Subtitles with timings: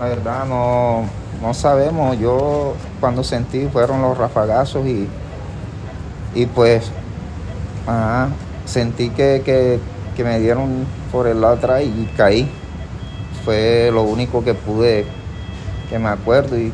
[0.00, 1.04] La verdad no,
[1.42, 2.18] no sabemos.
[2.18, 5.06] Yo cuando sentí fueron los rafagazos y,
[6.34, 6.90] y pues
[8.64, 12.50] sentí que, que, me dieron por el lado atrás y caí.
[13.44, 15.04] Fue lo único que pude,
[15.90, 16.72] que me acuerdo y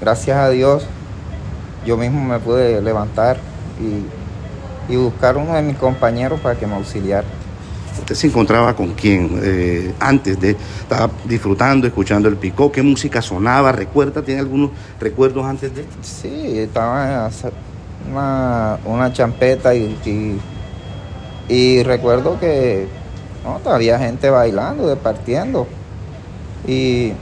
[0.00, 0.86] gracias a Dios
[1.84, 3.38] yo mismo me pude levantar
[3.80, 7.26] y, y buscar uno de mis compañeros para que me auxiliara.
[7.98, 12.70] ¿Usted se encontraba con quién eh, antes de estaba disfrutando, escuchando el picó?
[12.72, 13.72] ¿Qué música sonaba?
[13.72, 14.22] ¿Recuerda?
[14.22, 15.84] ¿Tiene algunos recuerdos antes de?
[16.02, 17.30] Sí, estaba
[18.10, 20.40] una, una champeta y,
[21.48, 22.86] y, recuerdo que
[23.44, 25.66] no, había gente bailando, departiendo.
[26.66, 27.12] Y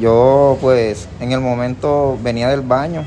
[0.00, 3.04] yo pues en el momento venía del baño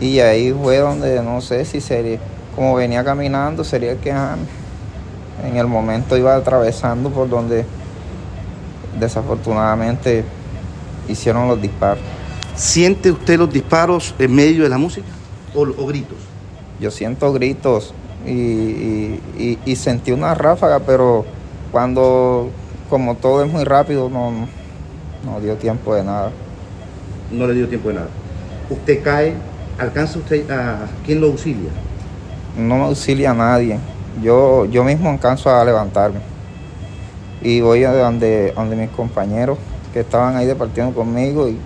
[0.00, 2.18] y ahí fue donde no sé si sería,
[2.54, 4.12] como venía caminando, sería que
[5.44, 7.64] en el momento iba atravesando por donde
[8.98, 10.24] desafortunadamente
[11.08, 12.02] hicieron los disparos.
[12.54, 15.06] ¿Siente usted los disparos en medio de la música
[15.54, 16.18] o, gritos?
[16.80, 17.94] Yo siento gritos
[18.26, 19.20] y,
[19.64, 21.24] y, sentí una ráfaga, pero
[21.70, 22.50] cuando,
[22.90, 24.32] como todo es muy rápido, no,
[25.24, 26.30] no dio tiempo de nada.
[27.30, 28.08] No le dio tiempo de nada.
[28.70, 29.34] Usted cae,
[29.78, 31.70] alcanza usted a quién lo auxilia.
[32.56, 33.78] No me auxilia a nadie
[34.22, 36.20] yo, yo mismo alcanzo a levantarme.
[37.40, 39.58] Y voy a donde, donde mis compañeros
[39.92, 41.58] que estaban ahí departiendo conmigo y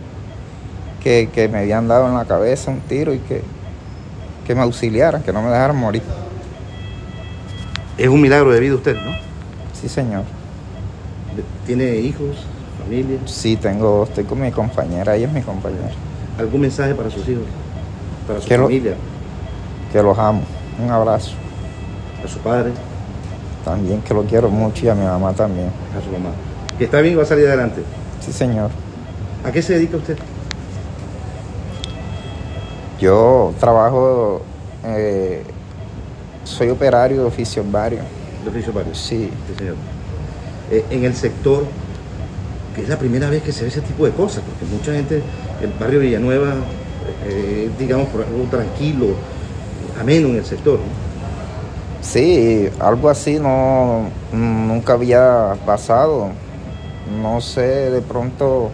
[1.02, 3.42] que, me habían dado en la cabeza un tiro y que,
[4.46, 6.02] que me auxiliaran, que no me dejaran morir.
[7.98, 9.12] Es un milagro de vida usted, ¿no?
[9.72, 10.24] Sí, señor.
[11.66, 12.46] ¿Tiene hijos,
[12.82, 13.18] familia?
[13.26, 15.90] Sí, tengo, estoy con mi compañera, ella es mi compañera.
[16.38, 17.44] ¿Algún mensaje para sus hijos?
[18.26, 18.94] ¿Para su familia?
[19.92, 20.40] que los amo.
[20.82, 21.41] Un abrazo
[22.24, 22.72] a su padre.
[23.64, 25.68] También que lo quiero mucho y a mi mamá también.
[25.96, 26.30] A su mamá.
[26.78, 27.82] ¿Que está bien y va a salir adelante?
[28.20, 28.70] Sí, señor.
[29.44, 30.16] ¿A qué se dedica usted?
[33.00, 34.42] Yo trabajo,
[34.84, 35.42] eh,
[36.44, 38.04] soy operario de oficios varios.
[38.44, 38.98] ¿De oficios varios?
[38.98, 39.30] Sí.
[39.48, 39.74] Sí, señor.
[40.70, 41.64] Eh, en el sector,
[42.74, 45.22] que es la primera vez que se ve ese tipo de cosas, porque mucha gente,
[45.60, 46.54] el barrio Villanueva,
[47.26, 49.08] eh, digamos, por algo tranquilo,
[50.00, 50.78] ameno en el sector.
[50.78, 51.11] ¿no?
[52.02, 56.30] Sí, algo así no nunca había pasado.
[57.22, 58.70] No sé de pronto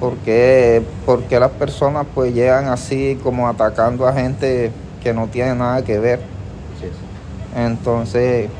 [0.00, 0.82] por qué,
[1.30, 4.70] las personas pues llegan así como atacando a gente
[5.02, 6.20] que no tiene nada que ver.
[7.54, 8.50] Entonces,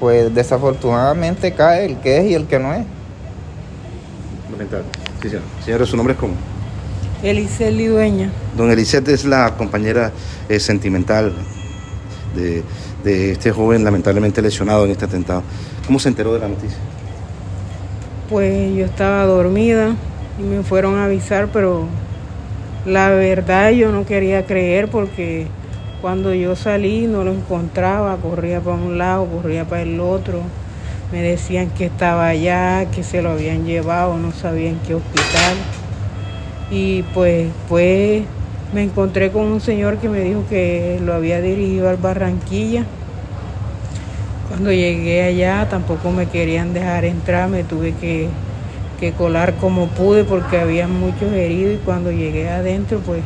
[0.00, 2.84] pues desafortunadamente cae el que es y el que no es.
[4.50, 4.86] Lamentable.
[5.20, 5.30] Sí,
[5.64, 5.86] señor.
[5.86, 6.34] ¿su nombre es cómo?
[7.22, 8.30] Elisel Dueña.
[8.56, 10.12] Don Elisette es la compañera
[10.48, 11.32] eh, sentimental
[12.34, 12.62] de,
[13.32, 15.42] este joven lamentablemente lesionado en este atentado.
[15.86, 16.76] ¿Cómo se enteró de la noticia?
[18.28, 19.96] Pues yo estaba dormida
[20.38, 21.86] y me fueron a avisar, pero
[22.84, 25.46] la verdad yo no quería creer porque
[26.02, 30.42] cuando yo salí no lo encontraba, corría para un lado, corría para el otro.
[31.10, 35.56] Me decían que estaba allá, que se lo habían llevado, no sabían qué hospital.
[36.70, 38.24] Y pues, pues
[38.72, 42.84] me encontré con un señor que me dijo que lo había dirigido al Barranquilla.
[44.48, 48.28] Cuando llegué allá tampoco me querían dejar entrar, me tuve que,
[49.16, 53.20] colar como pude porque había muchos heridos y cuando llegué adentro pues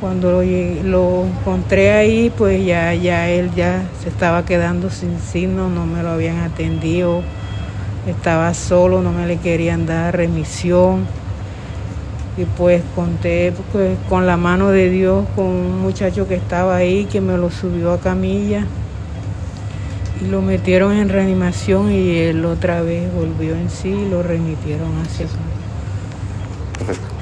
[0.00, 0.42] cuando lo,
[0.84, 6.04] lo, encontré ahí, pues ya, ya él ya se estaba quedando sin signo, no me
[6.04, 7.22] lo habían atendido,
[8.06, 11.04] estaba solo, no me le querían dar remisión
[12.38, 17.06] y pues conté pues, con la mano de Dios con un muchacho que estaba ahí
[17.06, 18.64] que me lo subió a camilla
[20.22, 24.96] y lo metieron en reanimación y él otra vez volvió en sí y lo remitieron
[24.98, 27.17] hacia acá.